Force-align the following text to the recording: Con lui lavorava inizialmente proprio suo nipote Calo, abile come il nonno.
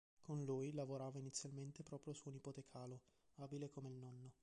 Con 0.19 0.43
lui 0.45 0.73
lavorava 0.73 1.19
inizialmente 1.19 1.83
proprio 1.83 2.13
suo 2.15 2.31
nipote 2.31 2.63
Calo, 2.63 3.01
abile 3.35 3.69
come 3.69 3.89
il 3.89 3.97
nonno. 3.97 4.31